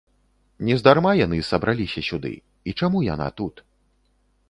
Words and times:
Нездарма 0.69 1.11
яны 1.19 1.37
сабраліся 1.51 2.05
сюды, 2.09 2.33
і 2.71 2.77
чаму 2.83 3.07
яна 3.13 3.33
тут? 3.43 3.67